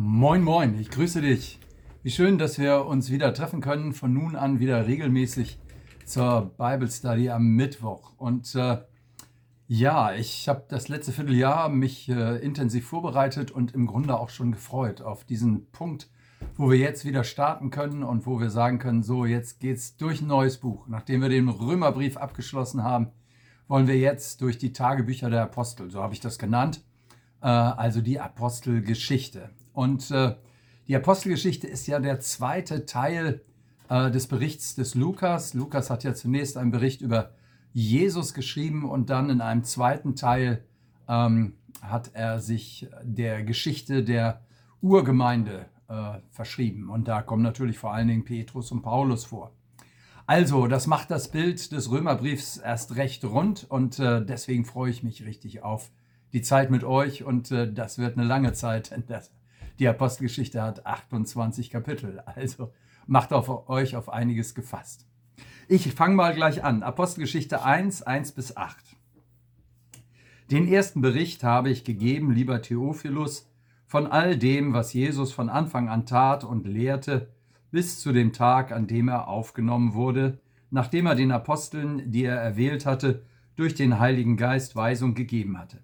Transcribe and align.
Moin, 0.00 0.44
moin, 0.44 0.78
ich 0.78 0.90
grüße 0.90 1.22
dich. 1.22 1.58
Wie 2.04 2.12
schön, 2.12 2.38
dass 2.38 2.60
wir 2.60 2.86
uns 2.86 3.10
wieder 3.10 3.34
treffen 3.34 3.60
können, 3.60 3.92
von 3.92 4.12
nun 4.12 4.36
an 4.36 4.60
wieder 4.60 4.86
regelmäßig 4.86 5.58
zur 6.04 6.52
Bible 6.56 6.88
Study 6.88 7.30
am 7.30 7.56
Mittwoch. 7.56 8.12
Und 8.16 8.54
äh, 8.54 8.78
ja, 9.66 10.14
ich 10.14 10.48
habe 10.48 10.66
das 10.68 10.86
letzte 10.86 11.10
Vierteljahr 11.10 11.68
mich 11.68 12.08
äh, 12.08 12.36
intensiv 12.36 12.86
vorbereitet 12.86 13.50
und 13.50 13.74
im 13.74 13.88
Grunde 13.88 14.16
auch 14.16 14.28
schon 14.28 14.52
gefreut 14.52 15.02
auf 15.02 15.24
diesen 15.24 15.68
Punkt, 15.72 16.08
wo 16.56 16.70
wir 16.70 16.78
jetzt 16.78 17.04
wieder 17.04 17.24
starten 17.24 17.70
können 17.70 18.04
und 18.04 18.24
wo 18.24 18.38
wir 18.38 18.50
sagen 18.50 18.78
können, 18.78 19.02
so, 19.02 19.24
jetzt 19.24 19.58
geht's 19.58 19.96
durch 19.96 20.20
ein 20.20 20.28
neues 20.28 20.58
Buch. 20.58 20.86
Nachdem 20.86 21.22
wir 21.22 21.28
den 21.28 21.48
Römerbrief 21.48 22.18
abgeschlossen 22.18 22.84
haben, 22.84 23.08
wollen 23.66 23.88
wir 23.88 23.98
jetzt 23.98 24.42
durch 24.42 24.58
die 24.58 24.72
Tagebücher 24.72 25.28
der 25.28 25.42
Apostel, 25.42 25.90
so 25.90 26.00
habe 26.00 26.14
ich 26.14 26.20
das 26.20 26.38
genannt, 26.38 26.84
äh, 27.42 27.48
also 27.48 28.00
die 28.00 28.20
Apostelgeschichte. 28.20 29.50
Und 29.78 30.10
äh, 30.10 30.34
die 30.88 30.96
Apostelgeschichte 30.96 31.68
ist 31.68 31.86
ja 31.86 32.00
der 32.00 32.18
zweite 32.18 32.84
Teil 32.84 33.42
äh, 33.88 34.10
des 34.10 34.26
Berichts 34.26 34.74
des 34.74 34.96
Lukas. 34.96 35.54
Lukas 35.54 35.88
hat 35.88 36.02
ja 36.02 36.14
zunächst 36.14 36.56
einen 36.56 36.72
Bericht 36.72 37.00
über 37.00 37.30
Jesus 37.72 38.34
geschrieben 38.34 38.90
und 38.90 39.08
dann 39.08 39.30
in 39.30 39.40
einem 39.40 39.62
zweiten 39.62 40.16
Teil 40.16 40.64
ähm, 41.06 41.52
hat 41.80 42.10
er 42.12 42.40
sich 42.40 42.88
der 43.04 43.44
Geschichte 43.44 44.02
der 44.02 44.42
Urgemeinde 44.80 45.66
äh, 45.86 46.18
verschrieben. 46.32 46.90
Und 46.90 47.06
da 47.06 47.22
kommen 47.22 47.44
natürlich 47.44 47.78
vor 47.78 47.94
allen 47.94 48.08
Dingen 48.08 48.24
Petrus 48.24 48.72
und 48.72 48.82
Paulus 48.82 49.26
vor. 49.26 49.52
Also, 50.26 50.66
das 50.66 50.88
macht 50.88 51.12
das 51.12 51.30
Bild 51.30 51.70
des 51.70 51.88
Römerbriefs 51.88 52.56
erst 52.56 52.96
recht 52.96 53.24
rund 53.24 53.64
und 53.68 54.00
äh, 54.00 54.26
deswegen 54.26 54.64
freue 54.64 54.90
ich 54.90 55.04
mich 55.04 55.24
richtig 55.24 55.62
auf 55.62 55.92
die 56.32 56.42
Zeit 56.42 56.72
mit 56.72 56.82
euch 56.82 57.22
und 57.22 57.52
äh, 57.52 57.72
das 57.72 57.98
wird 57.98 58.18
eine 58.18 58.26
lange 58.26 58.54
Zeit, 58.54 58.90
denn 58.90 59.04
das 59.06 59.30
die 59.78 59.88
Apostelgeschichte 59.88 60.62
hat 60.62 60.86
28 60.86 61.70
Kapitel, 61.70 62.20
also 62.20 62.72
macht 63.06 63.32
auf 63.32 63.68
euch 63.68 63.96
auf 63.96 64.08
einiges 64.08 64.54
gefasst. 64.54 65.06
Ich 65.68 65.92
fange 65.92 66.14
mal 66.14 66.34
gleich 66.34 66.64
an. 66.64 66.82
Apostelgeschichte 66.82 67.62
1, 67.62 68.02
1 68.02 68.32
bis 68.32 68.56
8. 68.56 68.76
Den 70.50 70.66
ersten 70.66 71.02
Bericht 71.02 71.44
habe 71.44 71.70
ich 71.70 71.84
gegeben, 71.84 72.32
lieber 72.32 72.62
Theophilus, 72.62 73.50
von 73.86 74.06
all 74.06 74.36
dem, 74.36 74.72
was 74.72 74.92
Jesus 74.92 75.32
von 75.32 75.48
Anfang 75.48 75.88
an 75.88 76.06
tat 76.06 76.44
und 76.44 76.66
lehrte, 76.66 77.28
bis 77.70 78.00
zu 78.00 78.12
dem 78.12 78.32
Tag, 78.32 78.72
an 78.72 78.86
dem 78.86 79.08
er 79.08 79.28
aufgenommen 79.28 79.94
wurde, 79.94 80.38
nachdem 80.70 81.06
er 81.06 81.14
den 81.14 81.32
Aposteln, 81.32 82.10
die 82.10 82.24
er 82.24 82.36
erwählt 82.36 82.86
hatte, 82.86 83.22
durch 83.56 83.74
den 83.74 83.98
Heiligen 83.98 84.36
Geist 84.36 84.76
Weisung 84.76 85.14
gegeben 85.14 85.58
hatte. 85.58 85.78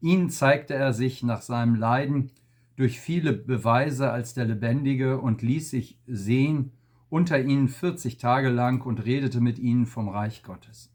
Ihnen 0.00 0.30
zeigte 0.30 0.74
er 0.74 0.92
sich 0.92 1.22
nach 1.22 1.42
seinem 1.42 1.74
Leiden 1.74 2.30
durch 2.76 3.00
viele 3.00 3.32
Beweise 3.32 4.10
als 4.10 4.34
der 4.34 4.44
Lebendige 4.44 5.18
und 5.18 5.42
ließ 5.42 5.70
sich 5.70 5.98
sehen 6.06 6.72
unter 7.08 7.40
ihnen 7.40 7.68
40 7.68 8.18
Tage 8.18 8.50
lang 8.50 8.84
und 8.84 9.04
redete 9.04 9.40
mit 9.40 9.58
ihnen 9.58 9.86
vom 9.86 10.08
Reich 10.08 10.42
Gottes. 10.42 10.92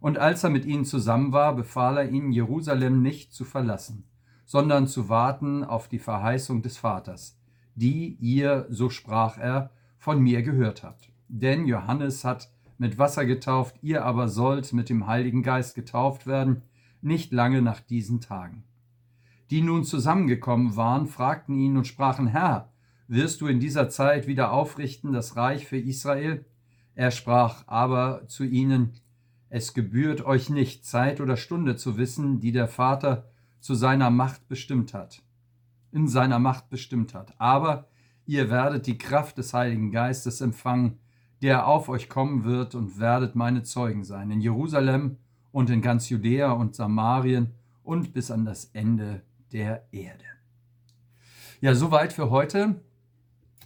Und 0.00 0.18
als 0.18 0.44
er 0.44 0.50
mit 0.50 0.66
ihnen 0.66 0.84
zusammen 0.84 1.32
war, 1.32 1.56
befahl 1.56 1.96
er 1.96 2.10
ihnen, 2.10 2.32
Jerusalem 2.32 3.00
nicht 3.00 3.32
zu 3.32 3.44
verlassen, 3.44 4.04
sondern 4.44 4.86
zu 4.86 5.08
warten 5.08 5.64
auf 5.64 5.88
die 5.88 5.98
Verheißung 5.98 6.62
des 6.62 6.76
Vaters, 6.76 7.38
die 7.74 8.16
ihr, 8.20 8.66
so 8.68 8.90
sprach 8.90 9.38
er, 9.38 9.70
von 9.96 10.20
mir 10.20 10.42
gehört 10.42 10.82
habt. 10.82 11.10
Denn 11.28 11.66
Johannes 11.66 12.24
hat 12.24 12.50
mit 12.76 12.98
Wasser 12.98 13.24
getauft, 13.24 13.76
ihr 13.80 14.04
aber 14.04 14.28
sollt 14.28 14.72
mit 14.74 14.90
dem 14.90 15.06
Heiligen 15.06 15.42
Geist 15.42 15.74
getauft 15.74 16.26
werden, 16.26 16.62
nicht 17.00 17.32
lange 17.32 17.62
nach 17.62 17.80
diesen 17.80 18.20
Tagen 18.20 18.64
die 19.50 19.62
nun 19.62 19.84
zusammengekommen 19.84 20.76
waren, 20.76 21.06
fragten 21.06 21.58
ihn 21.58 21.76
und 21.76 21.86
sprachen, 21.86 22.26
Herr, 22.26 22.72
wirst 23.08 23.40
du 23.40 23.46
in 23.46 23.60
dieser 23.60 23.88
Zeit 23.88 24.26
wieder 24.26 24.52
aufrichten 24.52 25.12
das 25.12 25.36
Reich 25.36 25.66
für 25.66 25.78
Israel? 25.78 26.44
Er 26.94 27.10
sprach 27.10 27.64
aber 27.66 28.26
zu 28.26 28.44
ihnen, 28.44 28.94
es 29.48 29.74
gebührt 29.74 30.24
euch 30.24 30.50
nicht, 30.50 30.84
Zeit 30.84 31.20
oder 31.20 31.36
Stunde 31.36 31.76
zu 31.76 31.96
wissen, 31.96 32.40
die 32.40 32.52
der 32.52 32.66
Vater 32.66 33.28
zu 33.60 33.74
seiner 33.74 34.10
Macht 34.10 34.48
bestimmt 34.48 34.92
hat, 34.92 35.22
in 35.92 36.08
seiner 36.08 36.38
Macht 36.38 36.68
bestimmt 36.68 37.14
hat. 37.14 37.34
Aber 37.38 37.88
ihr 38.26 38.50
werdet 38.50 38.86
die 38.86 38.98
Kraft 38.98 39.38
des 39.38 39.54
Heiligen 39.54 39.92
Geistes 39.92 40.40
empfangen, 40.40 40.98
der 41.42 41.68
auf 41.68 41.88
euch 41.88 42.08
kommen 42.08 42.44
wird 42.44 42.74
und 42.74 42.98
werdet 42.98 43.36
meine 43.36 43.62
Zeugen 43.62 44.04
sein, 44.04 44.30
in 44.30 44.40
Jerusalem 44.40 45.18
und 45.52 45.70
in 45.70 45.82
ganz 45.82 46.08
Judäa 46.08 46.52
und 46.52 46.74
Samarien 46.74 47.54
und 47.82 48.12
bis 48.12 48.30
an 48.30 48.44
das 48.44 48.66
Ende 48.72 49.22
der 49.56 49.88
Erde. 49.90 50.26
Ja, 51.62 51.74
soweit 51.74 52.12
für 52.12 52.28
heute. 52.28 52.78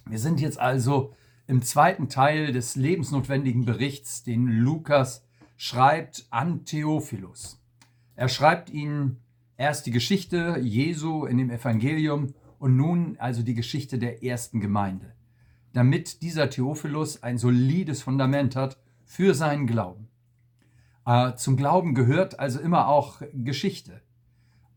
Wir 0.05 0.19
sind 0.19 0.39
jetzt 0.39 0.57
also 0.57 1.13
im 1.47 1.61
zweiten 1.61 2.07
Teil 2.07 2.53
des 2.53 2.77
lebensnotwendigen 2.77 3.65
Berichts, 3.65 4.23
den 4.23 4.47
Lukas 4.47 5.27
schreibt 5.57 6.27
an 6.29 6.63
Theophilus. 6.63 7.61
Er 8.15 8.29
schreibt 8.29 8.69
ihnen 8.69 9.19
erst 9.57 9.85
die 9.85 9.91
Geschichte 9.91 10.59
Jesu 10.61 11.25
in 11.25 11.37
dem 11.37 11.49
Evangelium 11.49 12.35
und 12.57 12.77
nun 12.77 13.17
also 13.19 13.43
die 13.43 13.53
Geschichte 13.53 13.99
der 13.99 14.23
ersten 14.23 14.61
Gemeinde, 14.61 15.13
damit 15.73 16.21
dieser 16.21 16.49
Theophilus 16.49 17.21
ein 17.21 17.37
solides 17.37 18.01
Fundament 18.01 18.55
hat 18.55 18.77
für 19.03 19.33
seinen 19.33 19.67
Glauben. 19.67 20.07
Äh, 21.05 21.35
zum 21.35 21.57
Glauben 21.57 21.95
gehört 21.95 22.39
also 22.39 22.61
immer 22.61 22.87
auch 22.87 23.21
Geschichte. 23.33 24.01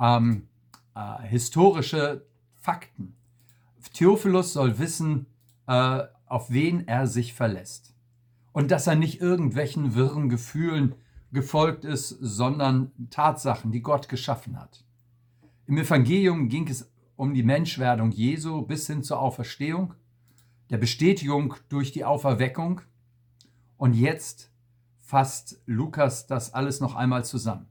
Ähm, 0.01 0.49
äh, 0.95 1.23
historische 1.23 2.27
Fakten. 2.57 3.17
Theophilus 3.93 4.53
soll 4.53 4.79
wissen, 4.79 5.27
äh, 5.67 6.03
auf 6.27 6.51
wen 6.51 6.87
er 6.89 7.07
sich 7.07 7.35
verlässt. 7.35 7.95
Und 8.53 8.71
dass 8.71 8.87
er 8.87 8.95
nicht 8.95 9.21
irgendwelchen 9.21 9.95
wirren 9.95 10.29
Gefühlen 10.29 10.95
gefolgt 11.33 11.85
ist, 11.85 12.09
sondern 12.09 12.93
Tatsachen, 13.11 13.73
die 13.73 13.83
Gott 13.83 14.09
geschaffen 14.09 14.59
hat. 14.59 14.85
Im 15.67 15.79
Evangelium 15.79 16.49
ging 16.49 16.69
es 16.69 16.91
um 17.17 17.35
die 17.35 17.43
Menschwerdung 17.43 18.11
Jesu 18.11 18.63
bis 18.63 18.87
hin 18.87 19.03
zur 19.03 19.21
Auferstehung, 19.21 19.95
der 20.71 20.79
Bestätigung 20.79 21.55
durch 21.69 21.93
die 21.93 22.05
Auferweckung. 22.05 22.81
Und 23.77 23.95
jetzt 23.95 24.51
fasst 25.01 25.61
Lukas 25.67 26.27
das 26.27 26.55
alles 26.55 26.81
noch 26.81 26.95
einmal 26.95 27.25
zusammen. 27.25 27.67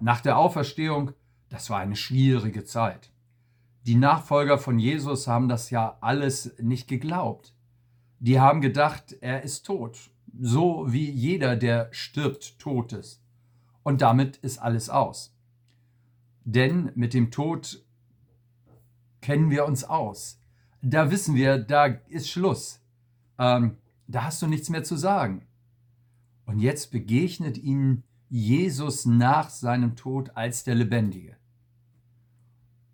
Nach 0.00 0.20
der 0.20 0.38
Auferstehung 0.38 1.12
das 1.48 1.70
war 1.70 1.78
eine 1.78 1.96
schwierige 1.96 2.64
Zeit. 2.64 3.10
Die 3.86 3.94
Nachfolger 3.94 4.58
von 4.58 4.78
Jesus 4.78 5.26
haben 5.26 5.48
das 5.48 5.70
ja 5.70 5.96
alles 6.00 6.54
nicht 6.60 6.88
geglaubt. 6.88 7.54
Die 8.18 8.40
haben 8.40 8.60
gedacht, 8.60 9.16
er 9.20 9.42
ist 9.42 9.64
tot, 9.64 10.10
so 10.38 10.92
wie 10.92 11.10
jeder, 11.10 11.56
der 11.56 11.88
stirbt, 11.92 12.58
tot 12.58 12.92
ist. 12.92 13.22
Und 13.82 14.02
damit 14.02 14.36
ist 14.38 14.58
alles 14.58 14.90
aus. 14.90 15.34
Denn 16.44 16.92
mit 16.94 17.14
dem 17.14 17.30
Tod 17.30 17.82
kennen 19.20 19.50
wir 19.50 19.64
uns 19.64 19.84
aus. 19.84 20.40
Da 20.82 21.10
wissen 21.10 21.34
wir, 21.34 21.58
da 21.58 21.86
ist 21.86 22.28
Schluss. 22.28 22.80
Ähm, 23.38 23.78
da 24.06 24.24
hast 24.24 24.42
du 24.42 24.46
nichts 24.46 24.68
mehr 24.68 24.84
zu 24.84 24.96
sagen. 24.96 25.46
Und 26.44 26.58
jetzt 26.58 26.90
begegnet 26.90 27.58
ihnen 27.58 28.04
Jesus 28.28 29.06
nach 29.06 29.48
seinem 29.48 29.96
Tod 29.96 30.36
als 30.36 30.64
der 30.64 30.74
Lebendige. 30.74 31.37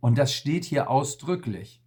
Und 0.05 0.19
das 0.19 0.35
steht 0.35 0.67
hier 0.67 0.91
ausdrücklich. 0.91 1.81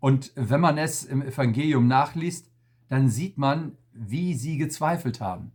Und 0.00 0.32
wenn 0.36 0.62
man 0.62 0.78
es 0.78 1.04
im 1.04 1.20
Evangelium 1.20 1.86
nachliest, 1.86 2.50
dann 2.88 3.10
sieht 3.10 3.36
man, 3.36 3.76
wie 3.92 4.32
sie 4.32 4.56
gezweifelt 4.56 5.20
haben, 5.20 5.52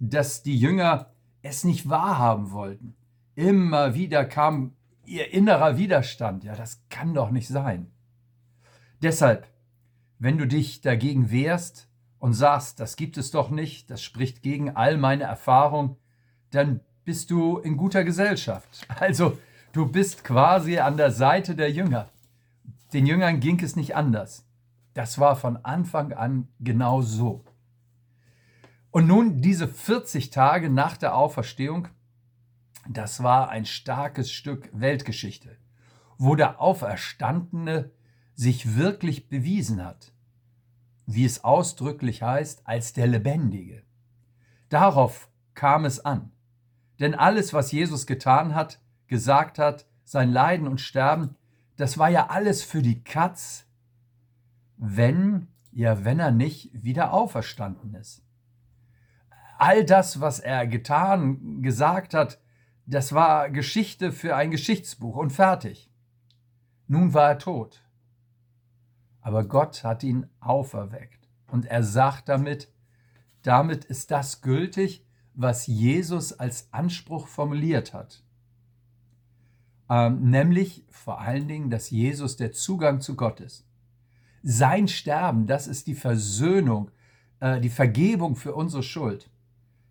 dass 0.00 0.42
die 0.42 0.58
Jünger 0.58 1.12
es 1.42 1.62
nicht 1.62 1.88
wahrhaben 1.88 2.50
wollten. 2.50 2.96
Immer 3.36 3.94
wieder 3.94 4.24
kam 4.24 4.72
ihr 5.06 5.32
innerer 5.32 5.78
Widerstand. 5.78 6.42
Ja, 6.42 6.56
das 6.56 6.82
kann 6.90 7.14
doch 7.14 7.30
nicht 7.30 7.46
sein. 7.46 7.92
Deshalb, 9.00 9.46
wenn 10.18 10.38
du 10.38 10.48
dich 10.48 10.80
dagegen 10.80 11.30
wehrst 11.30 11.88
und 12.18 12.32
sagst, 12.32 12.80
das 12.80 12.96
gibt 12.96 13.16
es 13.16 13.30
doch 13.30 13.48
nicht, 13.48 13.90
das 13.90 14.02
spricht 14.02 14.42
gegen 14.42 14.70
all 14.70 14.98
meine 14.98 15.22
Erfahrung, 15.22 15.98
dann 16.50 16.80
bist 17.04 17.30
du 17.30 17.58
in 17.58 17.76
guter 17.76 18.02
Gesellschaft. 18.02 18.88
Also 18.98 19.38
du 19.72 19.86
bist 19.90 20.24
quasi 20.24 20.78
an 20.78 20.96
der 20.96 21.10
Seite 21.10 21.54
der 21.54 21.70
Jünger. 21.70 22.08
Den 22.92 23.06
Jüngern 23.06 23.40
ging 23.40 23.62
es 23.62 23.76
nicht 23.76 23.96
anders. 23.96 24.46
Das 24.94 25.18
war 25.18 25.36
von 25.36 25.56
Anfang 25.64 26.12
an 26.12 26.48
genau 26.60 27.00
so. 27.00 27.44
Und 28.90 29.06
nun 29.06 29.40
diese 29.40 29.66
40 29.66 30.30
Tage 30.30 30.68
nach 30.68 30.98
der 30.98 31.16
Auferstehung, 31.16 31.88
das 32.88 33.22
war 33.22 33.48
ein 33.48 33.64
starkes 33.64 34.30
Stück 34.30 34.68
Weltgeschichte, 34.72 35.56
wo 36.18 36.34
der 36.34 36.60
Auferstandene 36.60 37.90
sich 38.34 38.76
wirklich 38.76 39.28
bewiesen 39.28 39.82
hat, 39.82 40.12
wie 41.06 41.24
es 41.24 41.44
ausdrücklich 41.44 42.22
heißt, 42.22 42.66
als 42.66 42.92
der 42.92 43.06
Lebendige. 43.06 43.82
Darauf 44.68 45.28
kam 45.54 45.84
es 45.86 46.04
an. 46.04 46.32
Denn 47.00 47.14
alles, 47.14 47.54
was 47.54 47.72
Jesus 47.72 48.06
getan 48.06 48.54
hat, 48.54 48.80
gesagt 49.12 49.58
hat, 49.58 49.86
sein 50.04 50.32
Leiden 50.32 50.66
und 50.66 50.80
Sterben, 50.80 51.36
das 51.76 51.98
war 51.98 52.08
ja 52.08 52.28
alles 52.28 52.62
für 52.62 52.80
die 52.80 53.04
Katz, 53.04 53.66
wenn, 54.78 55.48
ja, 55.70 56.04
wenn 56.04 56.18
er 56.18 56.32
nicht 56.32 56.70
wieder 56.72 57.12
auferstanden 57.12 57.94
ist. 57.94 58.24
All 59.58 59.84
das, 59.84 60.20
was 60.20 60.40
er 60.40 60.66
getan, 60.66 61.62
gesagt 61.62 62.14
hat, 62.14 62.40
das 62.86 63.12
war 63.12 63.50
Geschichte 63.50 64.12
für 64.12 64.34
ein 64.34 64.50
Geschichtsbuch 64.50 65.16
und 65.16 65.30
fertig. 65.30 65.90
Nun 66.88 67.12
war 67.12 67.28
er 67.28 67.38
tot. 67.38 67.82
Aber 69.20 69.44
Gott 69.44 69.84
hat 69.84 70.02
ihn 70.02 70.26
auferweckt. 70.40 71.28
Und 71.48 71.66
er 71.66 71.82
sagt 71.82 72.30
damit, 72.30 72.72
damit 73.42 73.84
ist 73.84 74.10
das 74.10 74.40
gültig, 74.40 75.06
was 75.34 75.66
Jesus 75.66 76.32
als 76.32 76.72
Anspruch 76.72 77.28
formuliert 77.28 77.92
hat. 77.92 78.24
Ähm, 79.92 80.30
nämlich 80.30 80.86
vor 80.88 81.20
allen 81.20 81.48
Dingen, 81.48 81.68
dass 81.68 81.90
Jesus 81.90 82.38
der 82.38 82.52
Zugang 82.52 83.02
zu 83.02 83.14
Gott 83.14 83.40
ist. 83.40 83.66
Sein 84.42 84.88
Sterben, 84.88 85.46
das 85.46 85.66
ist 85.66 85.86
die 85.86 85.94
Versöhnung, 85.94 86.90
äh, 87.40 87.60
die 87.60 87.68
Vergebung 87.68 88.34
für 88.34 88.54
unsere 88.54 88.82
Schuld. 88.82 89.28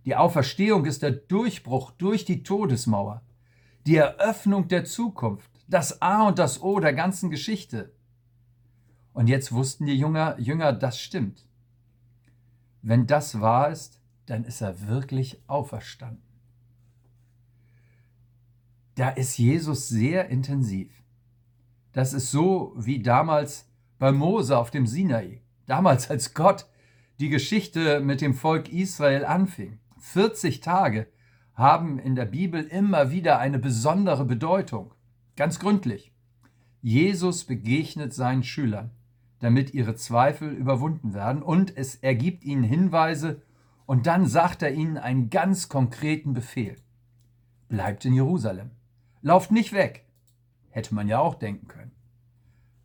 Die 0.05 0.15
Auferstehung 0.15 0.85
ist 0.85 1.03
der 1.03 1.11
Durchbruch 1.11 1.91
durch 1.91 2.25
die 2.25 2.41
Todesmauer, 2.41 3.21
die 3.85 3.95
Eröffnung 3.95 4.67
der 4.67 4.85
Zukunft, 4.85 5.51
das 5.67 6.01
A 6.01 6.29
und 6.29 6.39
das 6.39 6.63
O 6.63 6.79
der 6.79 6.93
ganzen 6.93 7.29
Geschichte. 7.29 7.93
Und 9.13 9.27
jetzt 9.27 9.51
wussten 9.51 9.85
die 9.85 9.99
Jünger, 9.99 10.35
Jünger, 10.39 10.73
das 10.73 10.99
stimmt. 10.99 11.45
Wenn 12.81 13.05
das 13.05 13.39
wahr 13.39 13.69
ist, 13.69 14.01
dann 14.25 14.45
ist 14.45 14.61
er 14.61 14.87
wirklich 14.87 15.43
auferstanden. 15.45 16.30
Da 18.95 19.09
ist 19.09 19.37
Jesus 19.37 19.87
sehr 19.87 20.29
intensiv. 20.29 20.91
Das 21.93 22.13
ist 22.13 22.31
so 22.31 22.73
wie 22.77 23.01
damals 23.01 23.69
bei 23.99 24.11
Mose 24.11 24.57
auf 24.57 24.71
dem 24.71 24.87
Sinai, 24.87 25.41
damals 25.65 26.09
als 26.09 26.33
Gott 26.33 26.67
die 27.19 27.29
Geschichte 27.29 27.99
mit 27.99 28.21
dem 28.21 28.33
Volk 28.33 28.71
Israel 28.71 29.25
anfing. 29.25 29.79
40 29.99 30.59
Tage 30.59 31.07
haben 31.53 31.99
in 31.99 32.15
der 32.15 32.25
Bibel 32.25 32.63
immer 32.63 33.11
wieder 33.11 33.39
eine 33.39 33.59
besondere 33.59 34.25
Bedeutung. 34.25 34.93
Ganz 35.35 35.59
gründlich. 35.59 36.11
Jesus 36.81 37.43
begegnet 37.43 38.13
seinen 38.13 38.43
Schülern, 38.43 38.91
damit 39.39 39.73
ihre 39.73 39.95
Zweifel 39.95 40.51
überwunden 40.51 41.13
werden 41.13 41.43
und 41.43 41.77
es 41.77 41.95
ergibt 41.95 42.43
ihnen 42.43 42.63
Hinweise 42.63 43.43
und 43.85 44.07
dann 44.07 44.25
sagt 44.25 44.63
er 44.63 44.71
ihnen 44.73 44.97
einen 44.97 45.29
ganz 45.29 45.69
konkreten 45.69 46.33
Befehl. 46.33 46.77
Bleibt 47.69 48.03
in 48.05 48.13
Jerusalem. 48.13 48.71
Lauft 49.21 49.51
nicht 49.51 49.73
weg. 49.73 50.05
Hätte 50.69 50.95
man 50.95 51.07
ja 51.07 51.19
auch 51.19 51.35
denken 51.35 51.67
können. 51.67 51.91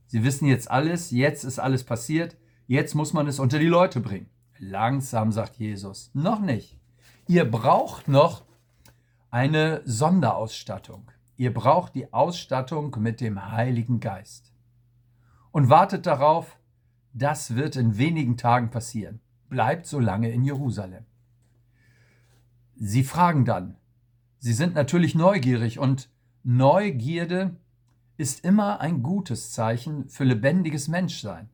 Sie 0.06 0.22
wissen 0.22 0.46
jetzt 0.46 0.70
alles, 0.70 1.10
jetzt 1.10 1.44
ist 1.44 1.58
alles 1.58 1.84
passiert, 1.84 2.36
jetzt 2.66 2.94
muss 2.94 3.12
man 3.12 3.26
es 3.26 3.38
unter 3.38 3.58
die 3.58 3.66
Leute 3.66 4.00
bringen. 4.00 4.30
Langsam, 4.58 5.32
sagt 5.32 5.56
Jesus. 5.56 6.10
Noch 6.14 6.40
nicht. 6.40 6.78
Ihr 7.26 7.50
braucht 7.50 8.08
noch 8.08 8.44
eine 9.30 9.82
Sonderausstattung. 9.84 11.10
Ihr 11.36 11.52
braucht 11.52 11.94
die 11.94 12.12
Ausstattung 12.12 12.96
mit 13.00 13.20
dem 13.20 13.50
Heiligen 13.50 14.00
Geist. 14.00 14.52
Und 15.50 15.68
wartet 15.68 16.06
darauf, 16.06 16.58
das 17.12 17.54
wird 17.54 17.76
in 17.76 17.98
wenigen 17.98 18.36
Tagen 18.36 18.70
passieren. 18.70 19.20
Bleibt 19.48 19.86
so 19.86 19.98
lange 20.00 20.30
in 20.30 20.44
Jerusalem. 20.44 21.04
Sie 22.74 23.04
fragen 23.04 23.44
dann. 23.44 23.76
Sie 24.38 24.52
sind 24.52 24.74
natürlich 24.74 25.14
neugierig 25.14 25.78
und 25.78 26.10
Neugierde 26.48 27.56
ist 28.18 28.44
immer 28.44 28.80
ein 28.80 29.02
gutes 29.02 29.50
Zeichen 29.50 30.08
für 30.08 30.22
lebendiges 30.22 30.86
Menschsein. 30.86 31.50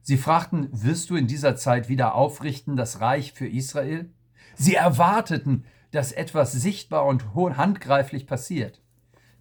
Sie 0.00 0.16
fragten, 0.16 0.70
wirst 0.72 1.10
du 1.10 1.16
in 1.16 1.26
dieser 1.26 1.56
Zeit 1.56 1.90
wieder 1.90 2.14
aufrichten 2.14 2.74
das 2.74 3.02
Reich 3.02 3.34
für 3.34 3.46
Israel? 3.46 4.10
Sie 4.54 4.74
erwarteten, 4.74 5.66
dass 5.90 6.12
etwas 6.12 6.52
sichtbar 6.52 7.04
und 7.04 7.34
handgreiflich 7.34 8.26
passiert. 8.26 8.80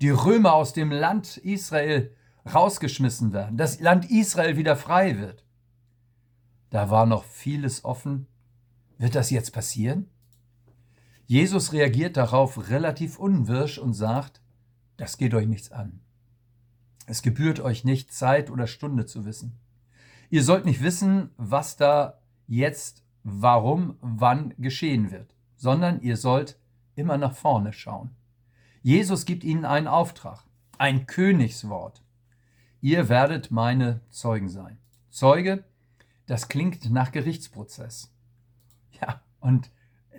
Die 0.02 0.10
Römer 0.10 0.52
aus 0.56 0.74
dem 0.74 0.92
Land 0.92 1.38
Israel 1.38 2.14
rausgeschmissen 2.54 3.32
werden, 3.32 3.56
das 3.56 3.80
Land 3.80 4.12
Israel 4.12 4.58
wieder 4.58 4.76
frei 4.76 5.18
wird. 5.18 5.46
Da 6.72 6.90
war 6.90 7.06
noch 7.06 7.24
vieles 7.24 7.86
offen. 7.86 8.28
Wird 8.98 9.16
das 9.16 9.30
jetzt 9.30 9.54
passieren? 9.54 10.10
Jesus 11.26 11.72
reagiert 11.72 12.18
darauf 12.18 12.70
relativ 12.70 13.18
unwirsch 13.18 13.78
und 13.78 13.94
sagt, 13.94 14.42
das 14.98 15.18
geht 15.18 15.34
euch 15.34 15.48
nichts 15.48 15.72
an. 15.72 16.00
Es 17.06 17.22
gebührt 17.22 17.60
euch 17.60 17.86
nicht, 17.86 18.12
Zeit 18.12 18.50
oder 18.50 18.68
Stunde 18.68 19.06
zu 19.06 19.26
wissen. 19.26 19.58
Ihr 20.30 20.44
sollt 20.44 20.66
nicht 20.66 20.84
wissen, 20.84 21.30
was 21.38 21.78
da 21.78 22.20
jetzt 22.48 23.04
warum, 23.24 23.98
wann 24.02 24.54
geschehen 24.58 25.12
wird, 25.12 25.34
sondern 25.56 26.02
ihr 26.02 26.18
sollt 26.18 26.60
immer 26.96 27.18
nach 27.18 27.34
vorne 27.34 27.72
schauen. 27.74 28.12
Jesus 28.82 29.26
gibt 29.26 29.44
ihnen 29.44 29.66
einen 29.66 29.88
Auftrag, 29.88 30.44
ein 30.78 31.06
Königswort. 31.06 32.02
Ihr 32.82 33.10
werdet 33.10 33.52
meine 33.52 34.02
Zeugen 34.10 34.50
sein. 34.50 34.78
Zeuge, 35.10 35.64
das 36.26 36.48
klingt 36.48 36.90
nach 36.90 37.12
Gerichtsprozess. 37.12 38.14
Ja, 39.02 39.22
und 39.40 39.72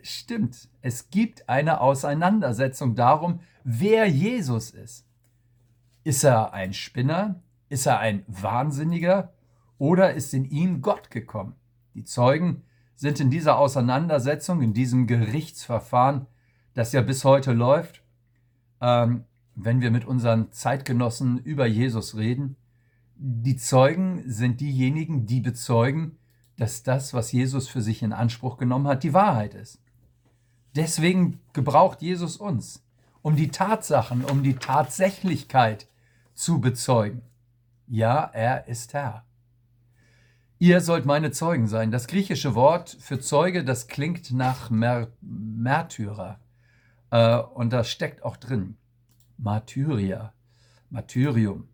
stimmt, 0.03 0.69
es 0.83 1.11
gibt 1.11 1.49
eine 1.49 1.81
Auseinandersetzung 1.81 2.95
darum, 2.95 3.41
wer 3.65 4.07
Jesus 4.07 4.71
ist. 4.71 5.07
Ist 6.05 6.25
er 6.25 6.53
ein 6.53 6.73
Spinner? 6.73 7.43
Ist 7.69 7.87
er 7.87 7.99
ein 7.99 8.25
Wahnsinniger? 8.27 9.33
Oder 9.79 10.15
ist 10.15 10.35
in 10.35 10.45
ihm 10.45 10.81
Gott 10.81 11.11
gekommen? 11.11 11.55
Die 11.95 12.05
Zeugen 12.05 12.63
sind 12.95 13.21
in 13.21 13.31
dieser 13.31 13.59
Auseinandersetzung, 13.59 14.63
in 14.63 14.75
diesem 14.75 15.07
Gerichtsverfahren, 15.07 16.27
das 16.75 16.93
ja 16.93 17.01
bis 17.01 17.25
heute 17.25 17.53
läuft, 17.53 18.03
ähm, 18.81 19.25
wenn 19.55 19.81
wir 19.81 19.91
mit 19.91 20.05
unseren 20.05 20.51
Zeitgenossen 20.53 21.39
über 21.39 21.67
Jesus 21.67 22.17
reden, 22.17 22.57
die 23.17 23.57
Zeugen 23.57 24.23
sind 24.31 24.61
diejenigen, 24.61 25.27
die 25.27 25.41
bezeugen, 25.41 26.19
dass 26.57 26.83
das, 26.83 27.15
was 27.15 27.33
Jesus 27.33 27.69
für 27.69 27.81
sich 27.81 28.03
in 28.03 28.13
Anspruch 28.13 28.57
genommen 28.59 28.87
hat, 28.87 29.03
die 29.03 29.15
Wahrheit 29.15 29.55
ist. 29.55 29.81
Deswegen 30.79 31.41
gebraucht 31.55 32.03
Jesus 32.03 32.37
uns, 32.37 32.85
um 33.21 33.35
die 33.35 33.49
Tatsachen, 33.49 34.25
um 34.25 34.45
die 34.45 34.55
Tatsächlichkeit 34.55 35.89
zu 36.35 36.61
bezeugen. 36.61 37.23
Ja, 37.89 38.31
er 38.33 38.69
ist 38.69 38.95
Herr. 38.95 39.25
Ihr 40.61 40.81
sollt 40.81 41.05
meine 41.05 41.33
Zeugen 41.33 41.67
sein. 41.67 41.91
Das 41.91 42.07
griechische 42.07 42.55
Wort 42.55 42.97
für 43.01 43.19
Zeuge, 43.19 43.65
das 43.65 43.89
klingt 43.89 44.31
nach 44.31 44.71
Mär 44.71 45.09
Märtyrer. 45.21 46.39
Äh, 47.11 47.39
und 47.39 47.73
da 47.73 47.83
steckt 47.83 48.23
auch 48.23 48.37
drin 48.37 48.77
Martyria, 49.37 50.33
Martyrium. 50.91 51.67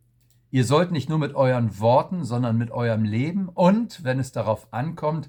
Ihr 0.51 0.65
sollt 0.65 0.93
nicht 0.93 1.11
nur 1.11 1.19
mit 1.19 1.35
euren 1.35 1.79
Worten, 1.79 2.25
sondern 2.25 2.57
mit 2.57 2.71
eurem 2.71 3.05
Leben 3.05 3.51
und, 3.51 4.03
wenn 4.03 4.19
es 4.19 4.33
darauf 4.33 4.73
ankommt, 4.73 5.29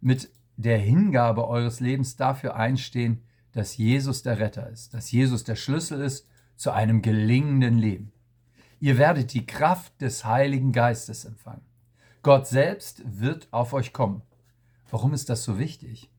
mit 0.00 0.30
der 0.56 0.78
Hingabe 0.78 1.46
eures 1.48 1.80
Lebens 1.80 2.16
dafür 2.16 2.56
einstehen, 2.56 3.22
dass 3.56 3.78
Jesus 3.78 4.22
der 4.22 4.38
Retter 4.38 4.68
ist, 4.68 4.92
dass 4.92 5.10
Jesus 5.10 5.42
der 5.42 5.56
Schlüssel 5.56 6.02
ist 6.02 6.28
zu 6.56 6.72
einem 6.72 7.00
gelingenden 7.00 7.78
Leben. 7.78 8.12
Ihr 8.80 8.98
werdet 8.98 9.32
die 9.32 9.46
Kraft 9.46 9.98
des 10.02 10.26
Heiligen 10.26 10.72
Geistes 10.72 11.24
empfangen. 11.24 11.64
Gott 12.22 12.46
selbst 12.46 13.02
wird 13.06 13.48
auf 13.52 13.72
euch 13.72 13.94
kommen. 13.94 14.20
Warum 14.90 15.14
ist 15.14 15.30
das 15.30 15.42
so 15.42 15.58
wichtig? 15.58 16.10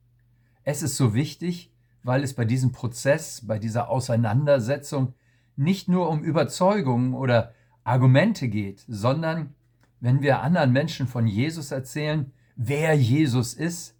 Es 0.63 0.81
ist 0.81 0.97
so 0.97 1.13
wichtig, 1.13 1.71
weil 2.01 2.23
es 2.23 2.33
bei 2.33 2.43
diesem 2.43 2.71
Prozess, 2.71 3.45
bei 3.45 3.59
dieser 3.59 3.89
Auseinandersetzung 3.89 5.13
nicht 5.55 5.87
nur 5.87 6.09
um 6.09 6.23
Überzeugungen 6.23 7.13
oder 7.13 7.53
Argumente 7.83 8.47
geht, 8.47 8.83
sondern 8.87 9.53
wenn 9.99 10.21
wir 10.23 10.41
anderen 10.41 10.71
Menschen 10.71 11.07
von 11.07 11.27
Jesus 11.27 11.71
erzählen, 11.71 12.31
wer 12.55 12.95
Jesus 12.95 13.53
ist, 13.53 13.96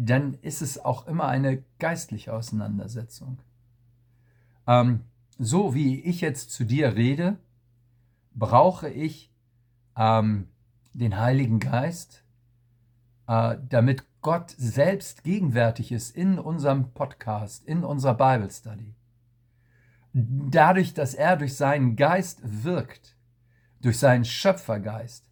dann 0.00 0.34
ist 0.42 0.62
es 0.62 0.78
auch 0.78 1.08
immer 1.08 1.26
eine 1.26 1.64
geistliche 1.80 2.32
Auseinandersetzung. 2.32 3.40
Ähm, 4.68 5.00
so 5.38 5.74
wie 5.74 6.00
ich 6.00 6.20
jetzt 6.20 6.52
zu 6.52 6.64
dir 6.64 6.94
rede, 6.94 7.36
brauche 8.32 8.88
ich 8.88 9.32
ähm, 9.96 10.46
den 10.92 11.18
Heiligen 11.18 11.58
Geist, 11.58 12.22
äh, 13.26 13.56
damit 13.68 14.04
Gott 14.20 14.54
selbst 14.56 15.24
gegenwärtig 15.24 15.90
ist 15.90 16.14
in 16.14 16.38
unserem 16.38 16.92
Podcast, 16.92 17.64
in 17.64 17.82
unserer 17.82 18.14
Bible 18.14 18.50
Study. 18.52 18.94
Dadurch, 20.12 20.94
dass 20.94 21.14
er 21.14 21.36
durch 21.36 21.56
seinen 21.56 21.96
Geist 21.96 22.40
wirkt, 22.44 23.16
durch 23.80 23.98
seinen 23.98 24.24
Schöpfergeist, 24.24 25.28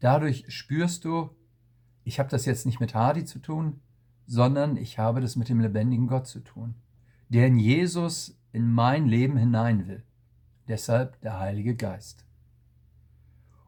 dadurch 0.00 0.46
spürst 0.48 1.04
du, 1.04 1.30
ich 2.02 2.18
habe 2.18 2.28
das 2.28 2.44
jetzt 2.44 2.66
nicht 2.66 2.80
mit 2.80 2.94
Hardy 2.94 3.24
zu 3.24 3.38
tun, 3.38 3.80
sondern 4.30 4.76
ich 4.76 4.96
habe 4.96 5.20
das 5.20 5.34
mit 5.34 5.48
dem 5.48 5.58
lebendigen 5.58 6.06
Gott 6.06 6.28
zu 6.28 6.38
tun, 6.38 6.76
der 7.30 7.48
in 7.48 7.58
Jesus 7.58 8.38
in 8.52 8.72
mein 8.72 9.06
Leben 9.06 9.36
hinein 9.36 9.88
will. 9.88 10.04
Deshalb 10.68 11.20
der 11.20 11.40
Heilige 11.40 11.74
Geist. 11.74 12.24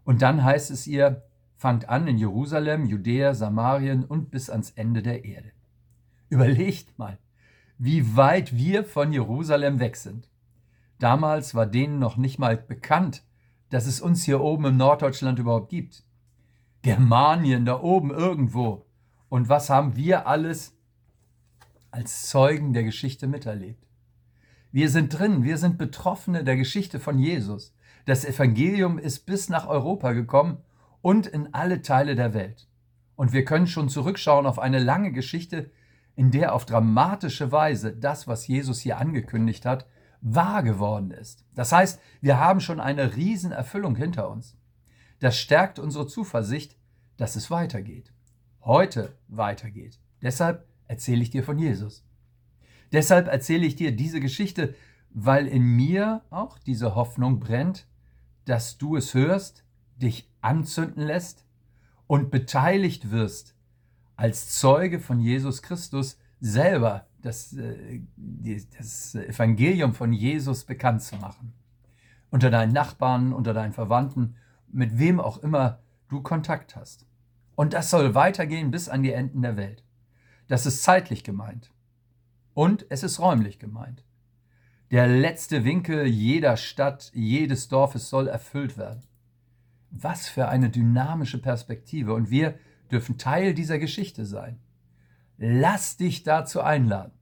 Und 0.04 0.23
dann 0.23 0.45
heißt 0.45 0.71
es 0.71 0.87
ihr, 0.87 1.25
fangt 1.57 1.88
an 1.88 2.07
in 2.07 2.16
Jerusalem, 2.16 2.87
Judäa, 2.87 3.35
Samarien 3.35 4.04
und 4.04 4.31
bis 4.31 4.50
ans 4.50 4.71
Ende 4.71 5.02
der 5.02 5.25
Erde. 5.25 5.50
Überlegt 6.28 6.97
mal, 6.97 7.19
wie 7.76 8.14
weit 8.16 8.57
wir 8.57 8.85
von 8.85 9.12
Jerusalem 9.12 9.81
weg 9.81 9.97
sind. 9.97 10.28
Damals 11.00 11.57
war 11.57 11.66
denen 11.66 11.99
noch 11.99 12.16
nicht 12.16 12.38
mal 12.38 12.57
bekannt, 12.57 13.25
dass 13.71 13.88
es 13.88 14.00
uns 14.00 14.23
hier 14.23 14.40
oben 14.40 14.66
im 14.66 14.76
Norddeutschland 14.76 15.40
überhaupt 15.40 15.71
gibt. 15.71 16.04
Germanien 16.83 17.64
da 17.64 17.81
oben 17.81 18.12
irgendwo. 18.12 18.87
Und 19.33 19.49
was 19.49 19.71
haben 19.71 19.97
wir 19.97 20.27
alles 20.27 20.77
als 21.91 22.29
Zeugen 22.29 22.75
der 22.75 22.83
Geschichte 22.83 23.27
miterlebt? 23.27 23.89
Wir 24.73 24.91
sind 24.91 25.19
drin, 25.19 25.43
wir 25.43 25.57
sind 25.57 25.79
Betroffene 25.79 26.45
der 26.45 26.57
Geschichte 26.57 27.01
von 27.01 27.19
Jesus. 27.19 27.75
Das 28.05 28.27
Evangelium 28.27 28.99
ist 28.99 29.21
bis 29.21 29.49
nach 29.49 29.67
Europa 29.67 30.12
gekommen 30.12 30.59
und 31.01 31.27
in 31.27 31.55
alle 31.55 31.81
Teile 31.81 32.15
der 32.15 32.35
Welt. 32.35 32.69
Und 33.17 33.33
wir 33.33 33.47
können 33.47 33.67
schon 33.67 33.89
zurückschauen 33.89 34.45
auf 34.45 34.59
eine 34.59 34.79
lange 34.79 35.12
Geschichte, 35.12 35.71
in 36.15 36.31
der 36.31 36.55
auf 36.55 36.67
dramatische 36.67 37.51
Weise 37.51 37.97
das, 37.97 38.29
was 38.29 38.47
Jesus 38.47 38.81
hier 38.81 38.99
angekündigt 38.99 39.65
hat, 39.65 39.87
wahr 40.21 40.62
geworden 40.62 41.11
ist. 41.11 41.47
Das 41.55 41.73
heißt, 41.73 42.03
wir 42.21 42.39
haben 42.39 42.61
schon 42.61 42.81
eine 42.81 43.17
Riesenerfüllung 43.17 43.97
hinter 43.97 44.29
uns. 44.29 44.59
Das 45.21 45.39
stärkt 45.39 45.79
unsere 45.79 46.07
Zuversicht, 46.07 46.77
dass 47.17 47.35
es 47.35 47.51
weitergeht. 47.51 48.12
Heute 48.64 49.16
weitergeht. 49.26 49.99
Deshalb 50.23 50.66
erzähle 50.87 51.23
ich 51.23 51.31
dir 51.31 51.42
von 51.42 51.59
Jesus. 51.59 52.04
Deshalb 52.92 53.26
erzähle 53.26 53.66
ich 53.66 53.75
dir 53.75 53.97
diese 53.97 54.21
Geschichte, 54.21 54.75
weil 55.11 55.49
in 55.49 55.62
mir 55.62 56.23
auch 56.31 56.59
diese 56.59 56.95
Hoffnung 56.95 57.40
brennt, 57.40 57.87
dass 58.45 58.78
du 58.78 58.97
es 58.97 59.14
hörst, 59.14 59.64
dich 59.97 60.31
anzünden 60.42 61.02
lässt 61.02 61.45
und 62.07 62.31
beteiligt 62.31 63.11
wirst, 63.11 63.57
als 64.16 64.50
Zeuge 64.50 65.00
von 65.00 65.21
Jesus 65.21 65.62
Christus 65.62 66.19
selber 66.40 67.07
das, 67.21 67.54
äh, 67.54 68.02
das 68.78 69.14
Evangelium 69.14 69.95
von 69.95 70.12
Jesus 70.12 70.64
bekannt 70.64 71.02
zu 71.02 71.16
machen. 71.16 71.52
Unter 72.31 72.50
deinen 72.50 72.73
Nachbarn, 72.73 73.33
unter 73.33 73.54
deinen 73.54 73.73
Verwandten, 73.73 74.37
mit 74.71 74.99
wem 74.99 75.21
auch 75.21 75.38
immer 75.38 75.81
du 76.09 76.23
Kontakt 76.23 76.76
hast. 76.76 77.07
Und 77.54 77.75
das 77.75 77.90
soll 77.90 78.14
weitergehen 78.14 78.71
bis 78.71 78.88
an 78.88 79.02
die 79.02 79.12
Enden 79.12 79.42
der 79.42 79.56
Welt. 79.56 79.85
Das 80.49 80.66
ist 80.66 80.82
zeitlich 80.82 81.25
gemeint. 81.25 81.71
Und 82.54 82.87
es 82.88 83.02
ist 83.02 83.21
räumlich 83.21 83.59
gemeint. 83.59 84.04
Der 84.90 85.06
letzte 85.06 85.64
Winkel 85.64 86.06
jeder 86.06 86.56
Stadt, 86.56 87.11
jedes 87.14 87.68
Dorfes 87.68 88.11
soll 88.11 88.28
erfüllt 88.28 88.76
werden. 88.76 89.02
Was 89.90 90.28
für 90.28 90.49
eine 90.49 90.68
dynamische 90.68 91.40
Perspektive. 91.40 92.12
Und 92.12 92.30
wir 92.30 92.54
dürfen 92.90 93.16
Teil 93.16 93.54
dieser 93.54 93.78
Geschichte 93.78 94.26
sein. 94.26 94.59
Lass 95.38 95.97
dich 95.97 96.23
dazu 96.23 96.61
einladen. 96.61 97.12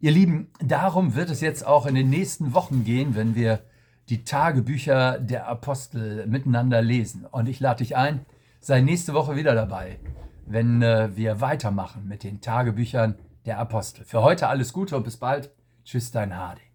Ihr 0.00 0.10
Lieben, 0.10 0.50
darum 0.58 1.14
wird 1.14 1.30
es 1.30 1.40
jetzt 1.40 1.66
auch 1.66 1.86
in 1.86 1.94
den 1.94 2.10
nächsten 2.10 2.54
Wochen 2.54 2.84
gehen, 2.84 3.14
wenn 3.14 3.34
wir 3.34 3.62
die 4.08 4.24
Tagebücher 4.24 5.18
der 5.18 5.46
Apostel 5.48 6.26
miteinander 6.26 6.82
lesen. 6.82 7.24
Und 7.24 7.48
ich 7.48 7.60
lade 7.60 7.78
dich 7.78 7.96
ein, 7.96 8.26
sei 8.62 8.80
nächste 8.80 9.12
Woche 9.12 9.36
wieder 9.36 9.54
dabei, 9.54 9.98
wenn 10.46 10.82
äh, 10.82 11.14
wir 11.14 11.40
weitermachen 11.40 12.06
mit 12.06 12.22
den 12.22 12.40
Tagebüchern 12.40 13.16
der 13.44 13.58
Apostel. 13.58 14.04
Für 14.04 14.22
heute 14.22 14.48
alles 14.48 14.72
Gute 14.72 14.96
und 14.96 15.02
bis 15.02 15.16
bald. 15.16 15.50
Tschüss, 15.84 16.12
dein 16.12 16.36
Hardy. 16.36 16.71